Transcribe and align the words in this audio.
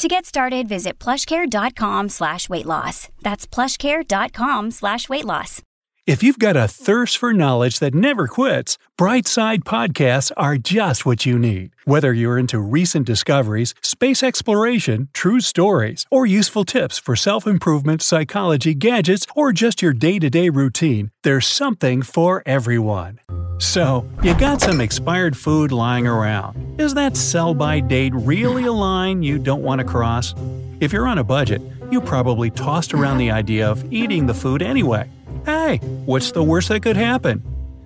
To 0.00 0.08
get 0.08 0.24
started, 0.24 0.66
visit 0.66 0.98
plushcare.com 0.98 2.08
slash 2.08 2.48
weight 2.48 2.64
loss. 2.64 3.10
That's 3.20 3.46
plushcare.com 3.46 4.70
slash 4.70 5.10
weight 5.10 5.26
loss. 5.26 5.60
If 6.06 6.22
you've 6.22 6.38
got 6.38 6.56
a 6.56 6.68
thirst 6.68 7.18
for 7.18 7.34
knowledge 7.34 7.80
that 7.80 7.94
never 7.94 8.26
quits, 8.26 8.78
Brightside 8.98 9.58
Podcasts 9.64 10.32
are 10.38 10.56
just 10.56 11.04
what 11.04 11.26
you 11.26 11.38
need. 11.38 11.72
Whether 11.84 12.14
you're 12.14 12.38
into 12.38 12.60
recent 12.60 13.06
discoveries, 13.06 13.74
space 13.82 14.22
exploration, 14.22 15.10
true 15.12 15.40
stories, 15.40 16.06
or 16.10 16.24
useful 16.24 16.64
tips 16.64 16.98
for 16.98 17.14
self 17.14 17.46
improvement, 17.46 18.00
psychology, 18.00 18.72
gadgets, 18.72 19.26
or 19.36 19.52
just 19.52 19.82
your 19.82 19.92
day 19.92 20.18
to 20.18 20.30
day 20.30 20.48
routine, 20.48 21.10
there's 21.24 21.46
something 21.46 22.00
for 22.00 22.42
everyone. 22.46 23.20
So, 23.60 24.08
you 24.22 24.34
got 24.38 24.62
some 24.62 24.80
expired 24.80 25.36
food 25.36 25.70
lying 25.70 26.06
around. 26.06 26.80
Is 26.80 26.94
that 26.94 27.14
sell 27.14 27.52
by 27.52 27.80
date 27.80 28.14
really 28.14 28.64
a 28.64 28.72
line 28.72 29.22
you 29.22 29.38
don't 29.38 29.62
want 29.62 29.80
to 29.80 29.86
cross? 29.86 30.34
If 30.80 30.94
you're 30.94 31.06
on 31.06 31.18
a 31.18 31.24
budget, 31.24 31.60
you 31.90 32.00
probably 32.00 32.50
tossed 32.50 32.94
around 32.94 33.18
the 33.18 33.30
idea 33.30 33.70
of 33.70 33.92
eating 33.92 34.24
the 34.24 34.32
food 34.32 34.62
anyway. 34.62 35.10
Hey, 35.44 35.76
what's 36.06 36.32
the 36.32 36.42
worst 36.42 36.70
that 36.70 36.80
could 36.80 36.96
happen? 36.96 37.42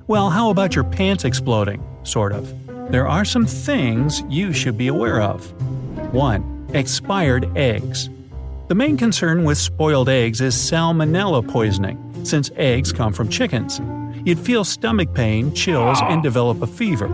Well, 0.07 0.31
how 0.31 0.51
about 0.51 0.77
your 0.77 0.85
pants 0.85 1.25
exploding? 1.25 1.83
Sort 2.05 2.33
of. 2.33 2.55
There 2.93 3.09
are 3.09 3.25
some 3.25 3.45
things 3.45 4.23
you 4.29 4.53
should 4.53 4.79
be 4.79 4.87
aware 4.87 5.21
of. 5.21 5.51
1. 6.15 6.71
Expired 6.73 7.51
eggs. 7.57 8.09
The 8.69 8.77
main 8.77 8.97
concern 8.97 9.43
with 9.43 9.59
spoiled 9.59 10.09
eggs 10.09 10.41
is 10.41 10.55
salmonella 10.55 11.49
poisoning, 11.49 11.99
since 12.25 12.53
eggs 12.55 12.93
come 12.93 13.13
from 13.13 13.29
chickens. 13.29 13.81
You'd 14.25 14.39
feel 14.39 14.65
stomach 14.65 15.13
pain, 15.15 15.55
chills, 15.55 15.99
and 16.03 16.23
develop 16.23 16.63
a 16.63 16.67
fever. 16.67 17.09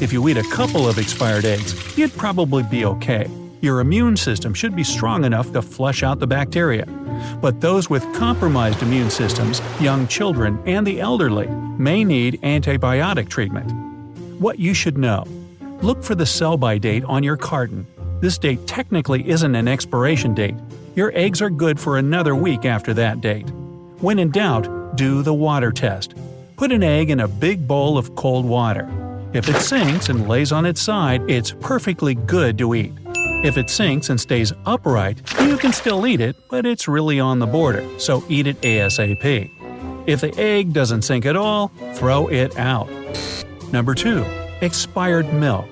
If 0.00 0.12
you 0.12 0.28
eat 0.28 0.36
a 0.36 0.48
couple 0.50 0.88
of 0.88 0.98
expired 0.98 1.44
eggs, 1.44 1.98
you'd 1.98 2.16
probably 2.16 2.62
be 2.62 2.84
okay. 2.84 3.26
Your 3.60 3.80
immune 3.80 4.16
system 4.16 4.54
should 4.54 4.74
be 4.74 4.84
strong 4.84 5.24
enough 5.24 5.52
to 5.52 5.62
flush 5.62 6.02
out 6.02 6.18
the 6.18 6.26
bacteria. 6.26 6.86
But 7.40 7.60
those 7.60 7.90
with 7.90 8.02
compromised 8.14 8.82
immune 8.82 9.10
systems, 9.10 9.60
young 9.80 10.08
children, 10.08 10.60
and 10.66 10.86
the 10.86 11.00
elderly 11.00 11.48
may 11.78 12.04
need 12.04 12.40
antibiotic 12.42 13.28
treatment. 13.28 13.70
What 14.40 14.58
you 14.58 14.74
should 14.74 14.98
know 14.98 15.24
Look 15.82 16.04
for 16.04 16.14
the 16.14 16.24
sell 16.24 16.56
by 16.56 16.78
date 16.78 17.02
on 17.06 17.24
your 17.24 17.36
carton. 17.36 17.84
This 18.20 18.38
date 18.38 18.68
technically 18.68 19.28
isn't 19.28 19.56
an 19.56 19.66
expiration 19.66 20.32
date. 20.32 20.54
Your 20.94 21.10
eggs 21.16 21.42
are 21.42 21.50
good 21.50 21.80
for 21.80 21.98
another 21.98 22.36
week 22.36 22.64
after 22.64 22.94
that 22.94 23.20
date. 23.20 23.50
When 23.98 24.20
in 24.20 24.30
doubt, 24.30 24.96
do 24.96 25.22
the 25.22 25.34
water 25.34 25.72
test. 25.72 26.14
Put 26.62 26.70
an 26.70 26.84
egg 26.84 27.10
in 27.10 27.18
a 27.18 27.26
big 27.26 27.66
bowl 27.66 27.98
of 27.98 28.14
cold 28.14 28.46
water. 28.46 28.88
If 29.32 29.48
it 29.48 29.56
sinks 29.56 30.08
and 30.08 30.28
lays 30.28 30.52
on 30.52 30.64
its 30.64 30.80
side, 30.80 31.28
it's 31.28 31.50
perfectly 31.50 32.14
good 32.14 32.56
to 32.58 32.76
eat. 32.76 32.92
If 33.42 33.58
it 33.58 33.68
sinks 33.68 34.10
and 34.10 34.20
stays 34.20 34.52
upright, 34.64 35.18
you 35.40 35.56
can 35.56 35.72
still 35.72 36.06
eat 36.06 36.20
it, 36.20 36.36
but 36.48 36.64
it's 36.64 36.86
really 36.86 37.18
on 37.18 37.40
the 37.40 37.48
border, 37.48 37.84
so 37.98 38.22
eat 38.28 38.46
it 38.46 38.60
ASAP. 38.60 39.50
If 40.06 40.20
the 40.20 40.32
egg 40.38 40.72
doesn't 40.72 41.02
sink 41.02 41.26
at 41.26 41.34
all, 41.34 41.72
throw 41.94 42.28
it 42.28 42.56
out. 42.56 42.88
Number 43.72 43.92
2. 43.92 44.24
Expired 44.60 45.34
milk. 45.34 45.66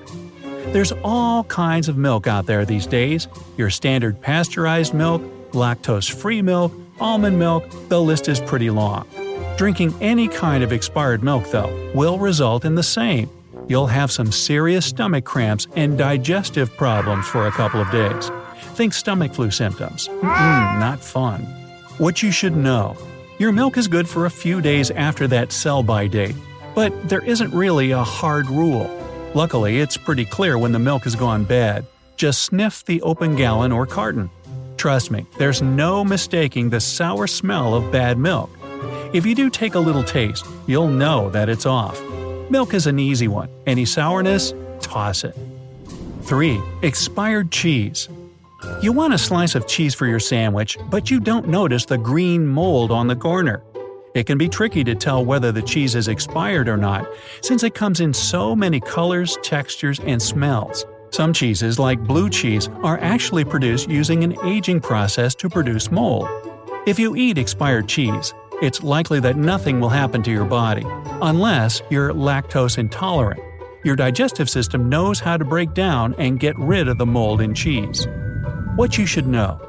There's 0.73 0.91
all 1.05 1.45
kinds 1.45 1.87
of 1.87 1.95
milk 1.95 2.27
out 2.27 2.47
there 2.47 2.65
these 2.65 2.85
days 2.85 3.29
your 3.55 3.69
standard 3.69 4.19
pasteurized 4.19 4.93
milk, 4.93 5.21
lactose 5.51 6.11
free 6.11 6.41
milk, 6.41 6.73
almond 6.99 7.39
milk, 7.39 7.63
the 7.87 8.01
list 8.01 8.27
is 8.27 8.41
pretty 8.41 8.69
long. 8.69 9.07
Drinking 9.57 9.93
any 10.01 10.27
kind 10.27 10.63
of 10.63 10.71
expired 10.71 11.23
milk, 11.23 11.49
though, 11.51 11.91
will 11.93 12.17
result 12.17 12.65
in 12.65 12.75
the 12.75 12.83
same 12.83 13.29
you'll 13.71 13.87
have 13.87 14.11
some 14.11 14.31
serious 14.33 14.85
stomach 14.85 15.23
cramps 15.23 15.65
and 15.77 15.97
digestive 15.97 16.75
problems 16.75 17.25
for 17.25 17.47
a 17.47 17.51
couple 17.51 17.79
of 17.79 17.89
days. 17.89 18.29
Think 18.75 18.93
stomach 18.93 19.33
flu 19.33 19.49
symptoms. 19.49 20.09
Mm-mm, 20.09 20.79
not 20.79 21.01
fun. 21.01 21.43
What 21.97 22.21
you 22.21 22.31
should 22.31 22.55
know 22.55 22.97
your 23.39 23.53
milk 23.53 23.77
is 23.77 23.87
good 23.87 24.09
for 24.09 24.25
a 24.25 24.29
few 24.29 24.61
days 24.61 24.91
after 24.91 25.25
that 25.29 25.53
sell 25.53 25.83
by 25.83 26.05
date, 26.07 26.35
but 26.75 26.91
there 27.09 27.23
isn't 27.25 27.51
really 27.53 27.91
a 27.91 28.03
hard 28.03 28.47
rule. 28.49 28.89
Luckily, 29.33 29.79
it's 29.79 29.97
pretty 29.97 30.25
clear 30.25 30.57
when 30.57 30.73
the 30.73 30.79
milk 30.79 31.05
has 31.05 31.15
gone 31.15 31.45
bad. 31.45 31.85
Just 32.17 32.43
sniff 32.43 32.83
the 32.85 33.01
open 33.01 33.35
gallon 33.35 33.71
or 33.71 33.87
carton. 33.87 34.29
Trust 34.75 35.11
me, 35.11 35.25
there's 35.37 35.61
no 35.61 36.03
mistaking 36.03 36.69
the 36.69 36.81
sour 36.81 37.25
smell 37.25 37.73
of 37.73 37.91
bad 37.91 38.17
milk. 38.17 38.49
If 39.13 39.25
you 39.25 39.35
do 39.35 39.49
take 39.49 39.75
a 39.75 39.79
little 39.79 40.03
taste, 40.03 40.45
you'll 40.67 40.87
know 40.87 41.29
that 41.31 41.49
it's 41.49 41.65
off. 41.65 42.01
Milk 42.49 42.73
is 42.73 42.87
an 42.87 42.97
easy 42.97 43.27
one. 43.27 43.49
Any 43.67 43.83
sourness? 43.83 44.53
Toss 44.79 45.25
it. 45.25 45.35
3. 46.21 46.61
Expired 46.81 47.51
cheese. 47.51 48.07
You 48.81 48.93
want 48.93 49.13
a 49.13 49.17
slice 49.17 49.53
of 49.53 49.67
cheese 49.67 49.93
for 49.93 50.05
your 50.07 50.21
sandwich, 50.21 50.77
but 50.89 51.11
you 51.11 51.19
don't 51.19 51.49
notice 51.49 51.83
the 51.83 51.97
green 51.97 52.47
mold 52.47 52.89
on 52.89 53.07
the 53.07 53.15
corner. 53.15 53.61
It 54.15 54.27
can 54.27 54.37
be 54.37 54.47
tricky 54.47 54.83
to 54.85 54.95
tell 54.95 55.25
whether 55.25 55.51
the 55.51 55.61
cheese 55.61 55.93
is 55.95 56.07
expired 56.07 56.69
or 56.69 56.77
not, 56.77 57.05
since 57.41 57.63
it 57.63 57.75
comes 57.75 57.99
in 57.99 58.13
so 58.13 58.55
many 58.55 58.79
colors, 58.79 59.37
textures, 59.43 59.99
and 59.99 60.21
smells. 60.21 60.85
Some 61.09 61.33
cheeses, 61.33 61.77
like 61.77 61.99
blue 61.99 62.29
cheese, 62.29 62.69
are 62.81 62.97
actually 62.99 63.43
produced 63.43 63.89
using 63.89 64.23
an 64.23 64.37
aging 64.45 64.79
process 64.79 65.35
to 65.35 65.49
produce 65.49 65.91
mold. 65.91 66.29
If 66.85 66.97
you 66.97 67.15
eat 67.17 67.37
expired 67.37 67.87
cheese, 67.89 68.33
it's 68.61 68.83
likely 68.83 69.19
that 69.19 69.37
nothing 69.37 69.79
will 69.79 69.89
happen 69.89 70.21
to 70.23 70.31
your 70.31 70.45
body, 70.45 70.85
unless 71.21 71.81
you're 71.89 72.13
lactose 72.13 72.77
intolerant. 72.77 73.41
Your 73.83 73.95
digestive 73.95 74.49
system 74.49 74.89
knows 74.89 75.19
how 75.19 75.37
to 75.37 75.43
break 75.43 75.73
down 75.73 76.13
and 76.19 76.39
get 76.39 76.57
rid 76.59 76.87
of 76.87 76.97
the 76.97 77.05
mold 77.05 77.41
in 77.41 77.55
cheese. 77.55 78.07
What 78.75 78.97
you 78.97 79.05
should 79.05 79.27
know. 79.27 79.59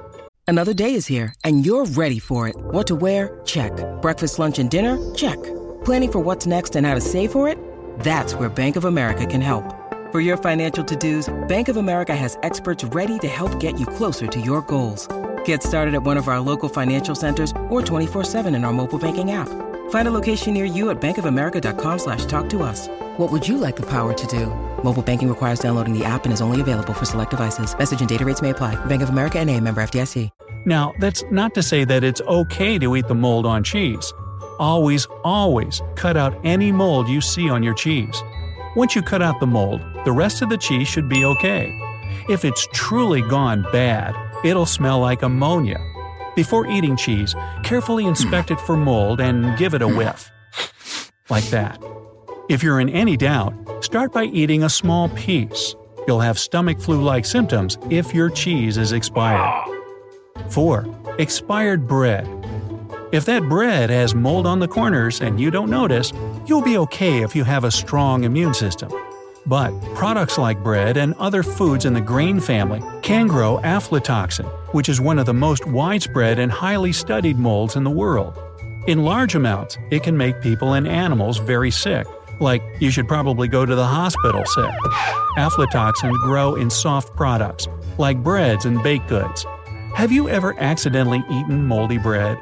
Another 0.47 0.75
day 0.75 0.95
is 0.95 1.07
here, 1.07 1.35
and 1.45 1.65
you're 1.65 1.87
ready 1.87 2.19
for 2.19 2.47
it. 2.47 2.57
What 2.57 2.87
to 2.89 2.95
wear? 2.95 3.41
Check. 3.47 3.73
Breakfast, 4.03 4.39
lunch, 4.39 4.59
and 4.59 4.71
dinner? 4.71 4.99
Check. 5.15 5.43
Planning 5.85 6.13
for 6.13 6.21
what's 6.21 6.47
next 6.47 6.77
and 6.77 6.87
how 6.87 6.95
to 6.95 7.01
save 7.01 7.33
for 7.33 7.49
it? 7.49 7.57
That's 8.01 8.35
where 8.35 8.51
Bank 8.51 8.77
of 8.77 8.85
America 8.85 9.25
can 9.25 9.41
help. 9.41 9.65
For 10.13 10.21
your 10.21 10.37
financial 10.37 10.85
to 10.85 10.95
dos, 10.95 11.33
Bank 11.49 11.69
of 11.69 11.79
America 11.79 12.15
has 12.15 12.37
experts 12.43 12.85
ready 12.85 13.19
to 13.21 13.29
help 13.29 13.59
get 13.61 13.81
you 13.81 13.87
closer 13.87 14.27
to 14.27 14.41
your 14.41 14.61
goals. 14.63 15.09
Get 15.45 15.63
started 15.63 15.95
at 15.95 16.03
one 16.03 16.19
of 16.19 16.29
our 16.29 16.41
local 16.41 16.69
financial 16.69 17.15
centers 17.15 17.51
or 17.71 17.81
24-7 17.81 18.55
in 18.55 18.65
our 18.65 18.73
mobile 18.73 18.99
banking 18.99 19.31
app. 19.31 19.49
Find 19.91 20.09
a 20.09 20.11
location 20.11 20.53
near 20.53 20.67
you 20.67 20.91
at 20.91 21.01
bankofamerica.com 21.01 21.99
slash 21.99 22.27
talk 22.27 22.51
to 22.51 22.63
us. 22.63 22.89
What 23.17 23.33
would 23.33 23.49
you 23.49 23.57
like 23.57 23.77
the 23.77 23.87
power 23.87 24.13
to 24.13 24.27
do? 24.27 24.47
Mobile 24.83 25.03
banking 25.03 25.29
requires 25.29 25.61
downloading 25.61 25.99
the 25.99 26.05
app 26.05 26.25
and 26.25 26.33
is 26.33 26.43
only 26.43 26.61
available 26.61 26.93
for 26.93 27.07
select 27.07 27.31
devices. 27.31 27.77
Message 27.79 28.01
and 28.01 28.09
data 28.09 28.25
rates 28.25 28.43
may 28.43 28.51
apply. 28.51 28.75
Bank 28.87 29.03
of 29.03 29.09
America 29.09 29.39
and 29.39 29.49
a 29.49 29.59
member 29.59 29.83
FDIC. 29.83 30.29
Now, 30.65 30.93
that's 30.99 31.25
not 31.31 31.55
to 31.55 31.63
say 31.63 31.85
that 31.85 32.05
it's 32.05 32.21
okay 32.23 32.79
to 32.79 32.97
eat 32.97 33.09
the 33.09 33.15
mold 33.15 33.47
on 33.47 33.65
cheese. 33.65 34.13
Always, 34.59 35.07
always 35.25 35.83
cut 35.97 36.17
out 36.17 36.39
any 36.45 36.71
mold 36.71 37.09
you 37.09 37.21
see 37.21 37.51
on 37.51 37.63
your 37.63 37.75
cheese. 37.75 38.23
Once 38.77 38.95
you 38.95 39.03
cut 39.03 39.23
out 39.23 39.41
the 39.41 39.47
mold, 39.47 39.81
the 40.05 40.13
rest 40.13 40.41
of 40.41 40.49
the 40.49 40.57
cheese 40.57 40.87
should 40.87 41.09
be 41.09 41.25
okay. 41.25 41.77
If 42.29 42.45
it's 42.45 42.69
truly 42.73 43.23
gone 43.23 43.67
bad, 43.73 44.15
it'll 44.45 44.67
smell 44.67 45.01
like 45.01 45.23
ammonia. 45.23 45.81
Before 46.35 46.67
eating 46.67 46.97
cheese, 46.97 47.35
carefully 47.63 48.07
inspect 48.07 48.51
it 48.51 48.61
for 48.61 48.77
mold 48.77 49.21
and 49.21 49.57
give 49.59 49.75
it 49.75 49.83
a 49.83 49.89
whiff. 49.89 50.31
Like 51.29 51.45
that. 51.51 51.83
If 52.49 52.63
you're 52.63 52.81
in 52.81 52.89
any 52.89 53.17
doubt, 53.17 53.55
start 53.85 54.13
by 54.13 54.25
eating 54.25 54.65
a 54.65 54.69
small 54.69 55.09
piece. 55.11 55.75
You'll 56.07 56.21
have 56.21 56.39
stomach 56.39 56.81
flu 56.81 57.03
like 57.03 57.25
symptoms 57.25 57.79
if 57.91 58.15
your 58.15 58.31
cheese 58.31 58.77
is 58.77 58.93
expired. 58.93 59.69
4. 60.51 60.87
Expired 61.19 61.87
bread. 61.87 62.27
If 63.13 63.27
that 63.27 63.43
bread 63.43 63.91
has 63.91 64.15
mold 64.15 64.47
on 64.47 64.59
the 64.59 64.69
corners 64.69 65.21
and 65.21 65.39
you 65.39 65.51
don't 65.51 65.71
notice, 65.71 66.13
you'll 66.47 66.63
be 66.63 66.79
okay 66.79 67.23
if 67.23 67.37
you 67.37 67.45
have 67.45 67.65
a 67.65 67.71
strong 67.71 68.25
immune 68.25 68.55
system. 68.55 68.91
But 69.47 69.73
products 69.95 70.39
like 70.39 70.63
bread 70.63 70.97
and 70.97 71.15
other 71.15 71.43
foods 71.43 71.85
in 71.85 71.95
the 71.95 72.01
grain 72.01 72.39
family 72.39 72.81
can 73.03 73.27
grow 73.27 73.59
aflatoxin, 73.59 74.47
which 74.73 74.89
is 74.89 75.01
one 75.01 75.19
of 75.19 75.27
the 75.27 75.35
most 75.35 75.67
widespread 75.67 76.39
and 76.39 76.53
highly 76.53 76.93
studied 76.93 77.39
molds 77.39 77.75
in 77.75 77.83
the 77.83 77.91
world. 77.91 78.39
In 78.87 79.05
large 79.05 79.35
amounts, 79.35 79.79
it 79.91 80.03
can 80.03 80.17
make 80.17 80.41
people 80.41 80.75
and 80.75 80.87
animals 80.87 81.39
very 81.39 81.71
sick, 81.71 82.07
like 82.41 82.63
you 82.81 82.91
should 82.91 83.09
probably 83.09 83.49
go 83.49 83.67
to 83.67 83.75
the 83.75 83.87
hospital 83.87 84.45
sick. 84.45 84.75
Aflatoxin 85.37 86.13
grow 86.23 86.55
in 86.55 86.71
soft 86.71 87.15
products, 87.17 87.67
like 87.99 88.23
breads 88.23 88.65
and 88.65 88.83
baked 88.83 89.09
goods. 89.09 89.45
Have 89.95 90.13
you 90.13 90.29
ever 90.29 90.59
accidentally 90.59 91.23
eaten 91.31 91.67
moldy 91.67 91.99
bread? 91.99 92.39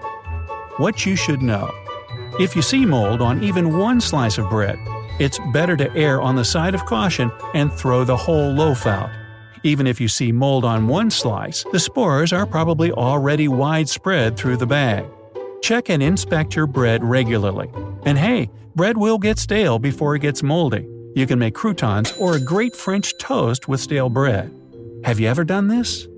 What 0.76 1.06
you 1.06 1.16
should 1.16 1.42
know. 1.42 1.70
If 2.38 2.54
you 2.54 2.62
see 2.62 2.86
mold 2.86 3.20
on 3.20 3.42
even 3.42 3.76
one 3.76 4.00
slice 4.00 4.38
of 4.38 4.48
bread, 4.48 4.78
it's 5.20 5.38
better 5.52 5.76
to 5.76 5.94
err 5.94 6.20
on 6.20 6.34
the 6.34 6.44
side 6.44 6.74
of 6.74 6.86
caution 6.86 7.30
and 7.54 7.72
throw 7.72 8.04
the 8.04 8.16
whole 8.16 8.50
loaf 8.50 8.86
out. 8.86 9.10
Even 9.62 9.86
if 9.86 10.00
you 10.00 10.08
see 10.08 10.32
mold 10.32 10.64
on 10.64 10.88
one 10.88 11.10
slice, 11.10 11.64
the 11.72 11.78
spores 11.78 12.32
are 12.32 12.46
probably 12.46 12.90
already 12.90 13.46
widespread 13.46 14.36
through 14.36 14.56
the 14.56 14.66
bag. 14.66 15.04
Check 15.62 15.90
and 15.90 16.02
inspect 16.02 16.56
your 16.56 16.66
bread 16.66 17.04
regularly. 17.04 17.70
And 18.06 18.16
hey, 18.16 18.48
bread 18.74 18.96
will 18.96 19.18
get 19.18 19.38
stale 19.38 19.78
before 19.78 20.16
it 20.16 20.20
gets 20.20 20.42
moldy. 20.42 20.88
You 21.14 21.26
can 21.26 21.38
make 21.38 21.54
croutons 21.54 22.12
or 22.12 22.36
a 22.36 22.40
great 22.40 22.74
French 22.74 23.16
toast 23.18 23.68
with 23.68 23.80
stale 23.80 24.08
bread. 24.08 24.50
Have 25.04 25.20
you 25.20 25.28
ever 25.28 25.44
done 25.44 25.68
this? 25.68 26.08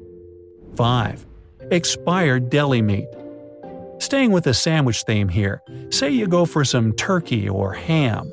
5. 0.76 1.26
Expired 1.72 2.50
deli 2.50 2.82
meat. 2.82 3.08
Staying 3.98 4.30
with 4.30 4.44
the 4.44 4.54
sandwich 4.54 5.02
theme 5.02 5.28
here, 5.28 5.60
say 5.90 6.10
you 6.10 6.28
go 6.28 6.44
for 6.44 6.64
some 6.64 6.92
turkey 6.92 7.48
or 7.48 7.72
ham. 7.72 8.30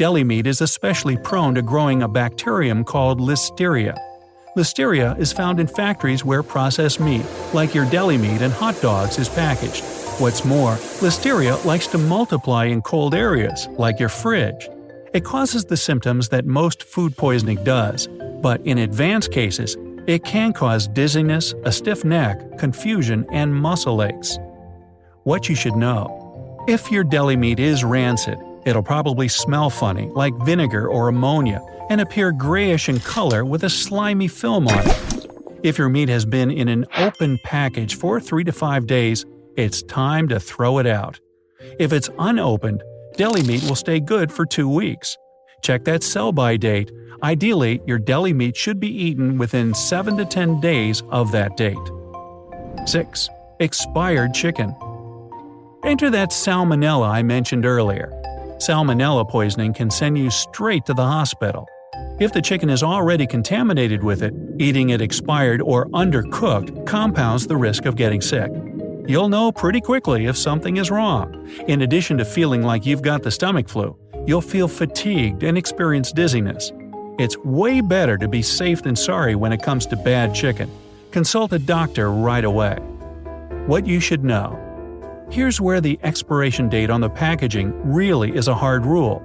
Deli 0.00 0.24
meat 0.24 0.46
is 0.46 0.62
especially 0.62 1.18
prone 1.18 1.54
to 1.56 1.60
growing 1.60 2.02
a 2.02 2.08
bacterium 2.08 2.84
called 2.84 3.20
Listeria. 3.20 3.94
Listeria 4.56 5.14
is 5.18 5.30
found 5.30 5.60
in 5.60 5.66
factories 5.66 6.24
where 6.24 6.42
processed 6.42 7.00
meat, 7.00 7.26
like 7.52 7.74
your 7.74 7.84
deli 7.90 8.16
meat 8.16 8.40
and 8.40 8.50
hot 8.50 8.80
dogs, 8.80 9.18
is 9.18 9.28
packaged. 9.28 9.84
What's 10.18 10.42
more, 10.42 10.76
Listeria 11.02 11.62
likes 11.66 11.86
to 11.88 11.98
multiply 11.98 12.64
in 12.64 12.80
cold 12.80 13.14
areas, 13.14 13.68
like 13.72 14.00
your 14.00 14.08
fridge. 14.08 14.70
It 15.12 15.22
causes 15.22 15.66
the 15.66 15.76
symptoms 15.76 16.30
that 16.30 16.46
most 16.46 16.82
food 16.82 17.14
poisoning 17.18 17.62
does, 17.62 18.08
but 18.40 18.62
in 18.62 18.78
advanced 18.78 19.32
cases, 19.32 19.76
it 20.06 20.24
can 20.24 20.54
cause 20.54 20.88
dizziness, 20.88 21.52
a 21.64 21.72
stiff 21.72 22.06
neck, 22.06 22.56
confusion, 22.58 23.26
and 23.30 23.54
muscle 23.54 24.02
aches. 24.02 24.38
What 25.24 25.50
you 25.50 25.54
should 25.54 25.76
know 25.76 26.64
if 26.66 26.90
your 26.90 27.04
deli 27.04 27.36
meat 27.36 27.60
is 27.60 27.84
rancid, 27.84 28.38
it'll 28.64 28.82
probably 28.82 29.28
smell 29.28 29.70
funny, 29.70 30.08
like 30.14 30.34
vinegar 30.44 30.88
or 30.88 31.08
ammonia, 31.08 31.60
and 31.88 32.00
appear 32.00 32.32
grayish 32.32 32.88
in 32.88 33.00
color 33.00 33.44
with 33.44 33.64
a 33.64 33.70
slimy 33.70 34.28
film 34.28 34.68
on 34.68 34.86
it. 34.86 35.26
If 35.62 35.76
your 35.76 35.88
meat 35.88 36.08
has 36.08 36.24
been 36.24 36.50
in 36.50 36.68
an 36.68 36.86
open 36.96 37.38
package 37.44 37.96
for 37.96 38.20
3 38.20 38.44
to 38.44 38.52
5 38.52 38.86
days, 38.86 39.26
it's 39.56 39.82
time 39.82 40.28
to 40.28 40.40
throw 40.40 40.78
it 40.78 40.86
out. 40.86 41.20
If 41.78 41.92
it's 41.92 42.08
unopened, 42.18 42.82
deli 43.16 43.42
meat 43.42 43.62
will 43.64 43.74
stay 43.74 44.00
good 44.00 44.32
for 44.32 44.46
2 44.46 44.68
weeks. 44.68 45.16
Check 45.62 45.84
that 45.84 46.02
sell 46.02 46.32
by 46.32 46.56
date. 46.56 46.90
Ideally, 47.22 47.82
your 47.86 47.98
deli 47.98 48.32
meat 48.32 48.56
should 48.56 48.80
be 48.80 48.88
eaten 48.88 49.36
within 49.36 49.74
7 49.74 50.16
to 50.16 50.24
10 50.24 50.60
days 50.60 51.02
of 51.10 51.32
that 51.32 51.56
date. 51.58 51.76
6. 52.86 53.28
Expired 53.58 54.32
chicken. 54.32 54.74
Enter 55.84 56.08
that 56.08 56.30
salmonella 56.30 57.08
I 57.10 57.22
mentioned 57.22 57.66
earlier. 57.66 58.10
Salmonella 58.60 59.26
poisoning 59.26 59.72
can 59.72 59.90
send 59.90 60.18
you 60.18 60.28
straight 60.30 60.84
to 60.84 60.92
the 60.92 61.02
hospital. 61.02 61.66
If 62.18 62.34
the 62.34 62.42
chicken 62.42 62.68
is 62.68 62.82
already 62.82 63.26
contaminated 63.26 64.04
with 64.04 64.22
it, 64.22 64.34
eating 64.58 64.90
it 64.90 65.00
expired 65.00 65.62
or 65.62 65.86
undercooked 65.88 66.84
compounds 66.86 67.46
the 67.46 67.56
risk 67.56 67.86
of 67.86 67.96
getting 67.96 68.20
sick. 68.20 68.52
You'll 69.06 69.30
know 69.30 69.50
pretty 69.50 69.80
quickly 69.80 70.26
if 70.26 70.36
something 70.36 70.76
is 70.76 70.90
wrong. 70.90 71.48
In 71.68 71.80
addition 71.80 72.18
to 72.18 72.24
feeling 72.26 72.62
like 72.62 72.84
you've 72.84 73.00
got 73.00 73.22
the 73.22 73.30
stomach 73.30 73.66
flu, 73.66 73.96
you'll 74.26 74.42
feel 74.42 74.68
fatigued 74.68 75.42
and 75.42 75.56
experience 75.56 76.12
dizziness. 76.12 76.70
It's 77.18 77.38
way 77.38 77.80
better 77.80 78.18
to 78.18 78.28
be 78.28 78.42
safe 78.42 78.82
than 78.82 78.94
sorry 78.94 79.36
when 79.36 79.54
it 79.54 79.62
comes 79.62 79.86
to 79.86 79.96
bad 79.96 80.34
chicken. 80.34 80.70
Consult 81.12 81.54
a 81.54 81.58
doctor 81.58 82.12
right 82.12 82.44
away. 82.44 82.76
What 83.66 83.86
you 83.86 84.00
should 84.00 84.22
know. 84.22 84.69
Here's 85.30 85.60
where 85.60 85.80
the 85.80 85.96
expiration 86.02 86.68
date 86.68 86.90
on 86.90 87.00
the 87.00 87.08
packaging 87.08 87.72
really 87.84 88.34
is 88.34 88.48
a 88.48 88.54
hard 88.54 88.84
rule. 88.84 89.24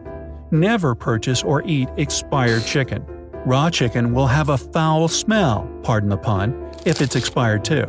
Never 0.52 0.94
purchase 0.94 1.42
or 1.42 1.63
eat 1.66 1.90
expired 1.98 2.63
chicken. 2.63 3.04
Raw 3.44 3.72
chicken 3.72 4.13
will 4.13 4.28
have 4.28 4.50
a 4.50 4.57
foul 4.57 5.07
smell, 5.07 5.68
pardon 5.81 6.10
the 6.10 6.18
pun, 6.18 6.72
if 6.86 7.02
it's 7.02 7.16
expired 7.16 7.66
too. 7.66 7.88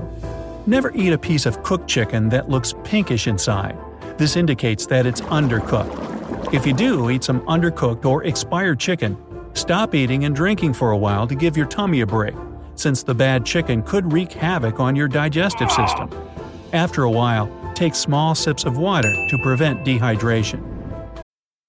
Never 0.67 0.97
eat 0.97 1.13
a 1.13 1.19
piece 1.19 1.45
of 1.45 1.63
cooked 1.63 1.89
chicken 1.89 2.31
that 2.31 2.49
looks 2.49 2.73
pinkish 2.85 3.27
inside. 3.27 3.77
This 4.17 4.35
indicates 4.35 4.87
that 4.87 5.05
it's 5.05 5.21
undercooked. 5.21 6.55
If 6.55 6.67
you 6.67 6.73
do 6.73 7.11
eat 7.11 7.23
some 7.23 7.43
undercooked 7.43 8.07
or 8.07 8.25
expired 8.25 8.81
chicken, 8.81 9.19
stop 9.53 9.95
eating 9.95 10.25
and 10.25 10.35
drinking 10.35 10.73
for 10.73 10.93
a 10.93 10.97
while 10.97 11.27
to 11.27 11.35
give 11.35 11.55
your 11.55 11.67
tummy 11.67 12.01
a 12.01 12.07
break, 12.07 12.35
since 12.77 13.03
the 13.03 13.15
bad 13.15 13.45
chicken 13.45 13.83
could 13.83 14.11
wreak 14.11 14.33
havoc 14.33 14.81
on 14.81 14.97
your 14.97 15.07
digestive 15.07 15.71
system. 15.71 16.09
After 16.73 17.03
a 17.03 17.11
while, 17.11 17.51
take 17.77 17.95
small 17.95 18.35
sips 18.35 18.65
of 18.65 18.79
water 18.79 19.13
to 19.29 19.39
prevent 19.39 19.85
dehydration. 19.85 20.76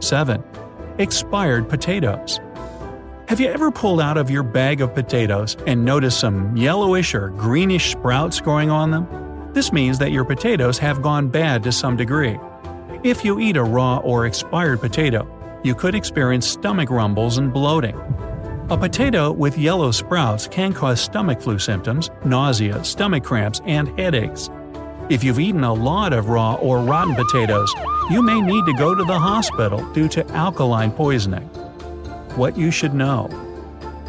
7. 0.00 0.42
Expired 0.98 1.68
potatoes. 1.68 2.40
Have 3.28 3.40
you 3.40 3.48
ever 3.48 3.70
pulled 3.70 4.00
out 4.00 4.16
of 4.16 4.30
your 4.30 4.42
bag 4.42 4.80
of 4.80 4.94
potatoes 4.94 5.56
and 5.66 5.84
noticed 5.84 6.20
some 6.20 6.56
yellowish 6.56 7.14
or 7.14 7.30
greenish 7.30 7.90
sprouts 7.90 8.40
growing 8.40 8.70
on 8.70 8.90
them? 8.90 9.50
This 9.52 9.72
means 9.72 9.98
that 9.98 10.12
your 10.12 10.24
potatoes 10.24 10.78
have 10.78 11.02
gone 11.02 11.28
bad 11.28 11.62
to 11.64 11.72
some 11.72 11.96
degree. 11.96 12.38
If 13.02 13.24
you 13.24 13.40
eat 13.40 13.56
a 13.56 13.62
raw 13.62 13.98
or 13.98 14.26
expired 14.26 14.80
potato, 14.80 15.26
you 15.64 15.74
could 15.74 15.94
experience 15.94 16.46
stomach 16.46 16.90
rumbles 16.90 17.38
and 17.38 17.52
bloating. 17.52 17.96
A 18.68 18.76
potato 18.76 19.32
with 19.32 19.56
yellow 19.58 19.90
sprouts 19.90 20.46
can 20.46 20.72
cause 20.72 21.00
stomach 21.00 21.40
flu 21.40 21.58
symptoms, 21.58 22.10
nausea, 22.24 22.84
stomach 22.84 23.24
cramps, 23.24 23.60
and 23.64 23.88
headaches. 23.98 24.50
If 25.08 25.22
you've 25.22 25.38
eaten 25.38 25.62
a 25.62 25.72
lot 25.72 26.12
of 26.12 26.28
raw 26.28 26.54
or 26.56 26.80
rotten 26.80 27.14
potatoes, 27.14 27.72
you 28.10 28.22
may 28.22 28.40
need 28.40 28.66
to 28.66 28.72
go 28.72 28.92
to 28.92 29.04
the 29.04 29.18
hospital 29.18 29.88
due 29.92 30.08
to 30.08 30.26
alkaloid 30.32 30.96
poisoning. 30.96 31.44
What 32.34 32.58
you 32.58 32.72
should 32.72 32.92
know 32.92 33.30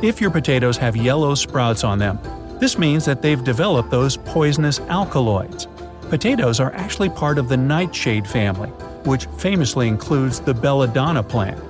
If 0.02 0.20
your 0.20 0.32
potatoes 0.32 0.76
have 0.78 0.96
yellow 0.96 1.36
sprouts 1.36 1.84
on 1.84 2.00
them, 2.00 2.18
this 2.60 2.80
means 2.80 3.06
that 3.06 3.22
they've 3.22 3.44
developed 3.44 3.92
those 3.92 4.18
poisonous 4.18 4.80
alkaloids. 4.80 5.68
Potatoes 6.10 6.60
are 6.60 6.74
actually 6.74 7.10
part 7.10 7.38
of 7.38 7.48
the 7.48 7.58
nightshade 7.58 8.28
family, 8.28 8.70
which 9.06 9.28
famously 9.38 9.88
includes 9.88 10.40
the 10.40 10.54
belladonna 10.54 11.22
plant. 11.22 11.62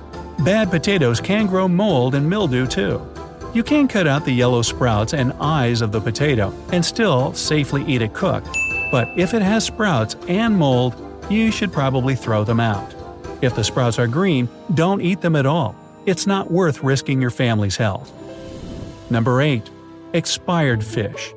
Bad 0.42 0.70
potatoes 0.70 1.20
can 1.20 1.46
grow 1.46 1.68
mold 1.68 2.14
and 2.14 2.28
mildew 2.28 2.66
too. 2.66 3.06
You 3.52 3.62
can 3.62 3.88
cut 3.88 4.06
out 4.06 4.24
the 4.24 4.32
yellow 4.32 4.62
sprouts 4.62 5.12
and 5.12 5.34
eyes 5.38 5.82
of 5.82 5.92
the 5.92 6.00
potato 6.00 6.52
and 6.72 6.82
still 6.82 7.34
safely 7.34 7.84
eat 7.86 8.02
it 8.02 8.14
cooked, 8.14 8.48
but 8.90 9.08
if 9.18 9.34
it 9.34 9.42
has 9.42 9.64
sprouts 9.64 10.16
and 10.28 10.56
mold, 10.56 10.94
you 11.30 11.50
should 11.50 11.72
probably 11.72 12.14
throw 12.14 12.44
them 12.44 12.60
out. 12.60 12.94
If 13.42 13.54
the 13.54 13.64
sprouts 13.64 13.98
are 13.98 14.08
green, 14.08 14.48
don't 14.74 15.00
eat 15.00 15.20
them 15.20 15.36
at 15.36 15.46
all. 15.46 15.76
It's 16.06 16.26
not 16.26 16.50
worth 16.50 16.82
risking 16.82 17.20
your 17.20 17.30
family's 17.30 17.76
health. 17.76 18.12
Number 19.10 19.40
8. 19.40 19.70
Expired 20.12 20.82
fish. 20.82 21.34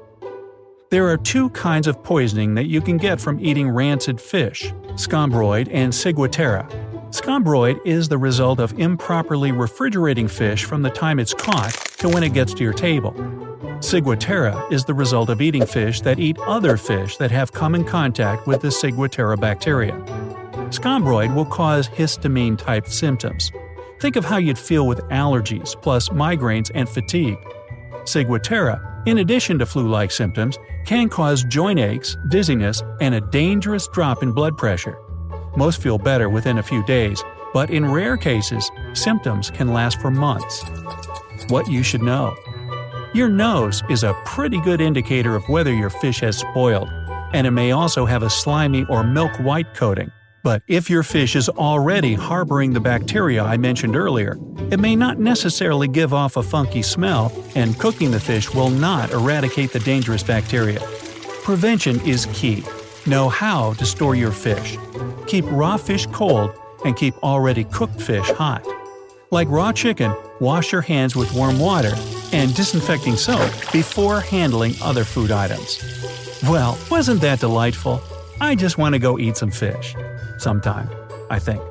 There 0.89 1.07
are 1.07 1.17
two 1.17 1.49
kinds 1.51 1.87
of 1.87 2.03
poisoning 2.03 2.55
that 2.55 2.65
you 2.65 2.81
can 2.81 2.97
get 2.97 3.21
from 3.21 3.39
eating 3.39 3.69
rancid 3.69 4.19
fish 4.19 4.73
scombroid 4.95 5.69
and 5.71 5.93
ciguatera. 5.93 6.69
Scombroid 7.11 7.79
is 7.85 8.09
the 8.09 8.17
result 8.17 8.59
of 8.59 8.77
improperly 8.79 9.51
refrigerating 9.51 10.27
fish 10.27 10.65
from 10.65 10.81
the 10.81 10.89
time 10.89 11.19
it's 11.19 11.33
caught 11.33 11.73
to 11.97 12.09
when 12.09 12.23
it 12.23 12.33
gets 12.33 12.53
to 12.53 12.63
your 12.63 12.73
table. 12.73 13.13
Ciguatera 13.61 14.71
is 14.71 14.85
the 14.85 14.93
result 14.93 15.29
of 15.29 15.39
eating 15.39 15.67
fish 15.67 16.01
that 16.01 16.19
eat 16.19 16.37
other 16.39 16.77
fish 16.77 17.17
that 17.17 17.29
have 17.29 17.51
come 17.51 17.75
in 17.75 17.83
contact 17.83 18.47
with 18.47 18.61
the 18.61 18.69
Ciguatera 18.69 19.39
bacteria. 19.39 19.93
Scombroid 20.71 21.35
will 21.35 21.45
cause 21.45 21.87
histamine 21.87 22.57
type 22.57 22.87
symptoms. 22.87 23.51
Think 23.99 24.15
of 24.15 24.25
how 24.25 24.37
you'd 24.37 24.57
feel 24.57 24.87
with 24.87 25.01
allergies, 25.09 25.79
plus 25.79 26.09
migraines 26.09 26.71
and 26.73 26.89
fatigue. 26.89 27.37
Ciguatera, 28.03 29.07
in 29.07 29.19
addition 29.19 29.59
to 29.59 29.65
flu 29.67 29.87
like 29.87 30.09
symptoms, 30.11 30.57
can 30.85 31.07
cause 31.07 31.43
joint 31.43 31.79
aches, 31.79 32.17
dizziness, 32.29 32.81
and 32.99 33.13
a 33.13 33.21
dangerous 33.21 33.87
drop 33.89 34.23
in 34.23 34.31
blood 34.31 34.57
pressure. 34.57 34.97
Most 35.55 35.83
feel 35.83 35.99
better 35.99 36.29
within 36.29 36.57
a 36.57 36.63
few 36.63 36.83
days, 36.85 37.23
but 37.53 37.69
in 37.69 37.91
rare 37.91 38.17
cases, 38.17 38.71
symptoms 38.93 39.51
can 39.51 39.71
last 39.71 40.01
for 40.01 40.09
months. 40.09 40.63
What 41.49 41.69
you 41.69 41.83
should 41.83 42.01
know. 42.01 42.35
Your 43.13 43.27
nose 43.27 43.83
is 43.89 44.05
a 44.05 44.13
pretty 44.23 44.61
good 44.61 44.79
indicator 44.79 45.35
of 45.35 45.43
whether 45.49 45.73
your 45.73 45.89
fish 45.89 46.21
has 46.21 46.37
spoiled, 46.37 46.89
and 47.33 47.45
it 47.45 47.51
may 47.51 47.73
also 47.73 48.05
have 48.05 48.23
a 48.23 48.29
slimy 48.29 48.85
or 48.85 49.03
milk 49.03 49.37
white 49.41 49.73
coating. 49.73 50.09
But 50.43 50.63
if 50.69 50.89
your 50.89 51.03
fish 51.03 51.35
is 51.35 51.49
already 51.49 52.13
harboring 52.13 52.71
the 52.71 52.79
bacteria 52.79 53.43
I 53.43 53.57
mentioned 53.57 53.97
earlier, 53.97 54.37
it 54.71 54.79
may 54.79 54.95
not 54.95 55.19
necessarily 55.19 55.89
give 55.89 56.13
off 56.13 56.37
a 56.37 56.41
funky 56.41 56.81
smell, 56.81 57.33
and 57.53 57.77
cooking 57.77 58.11
the 58.11 58.19
fish 58.19 58.53
will 58.53 58.69
not 58.69 59.11
eradicate 59.11 59.73
the 59.73 59.79
dangerous 59.79 60.23
bacteria. 60.23 60.79
Prevention 61.43 61.99
is 62.07 62.27
key. 62.27 62.63
Know 63.05 63.27
how 63.27 63.73
to 63.73 63.85
store 63.85 64.15
your 64.15 64.31
fish. 64.31 64.77
Keep 65.27 65.43
raw 65.51 65.75
fish 65.75 66.05
cold 66.13 66.51
and 66.85 66.95
keep 66.95 67.21
already 67.23 67.65
cooked 67.65 68.01
fish 68.01 68.29
hot. 68.31 68.65
Like 69.31 69.49
raw 69.49 69.73
chicken, 69.73 70.15
wash 70.41 70.71
your 70.73 70.81
hands 70.81 71.15
with 71.15 71.31
warm 71.33 71.59
water 71.59 71.93
and 72.33 72.53
disinfecting 72.55 73.15
soap 73.15 73.51
before 73.71 74.19
handling 74.19 74.73
other 74.81 75.05
food 75.05 75.31
items. 75.31 75.79
Well, 76.43 76.77
wasn't 76.89 77.21
that 77.21 77.39
delightful? 77.39 78.01
I 78.41 78.55
just 78.55 78.77
want 78.77 78.93
to 78.93 78.99
go 78.99 79.19
eat 79.19 79.37
some 79.37 79.51
fish. 79.51 79.95
Sometime, 80.37 80.89
I 81.29 81.37
think. 81.39 81.61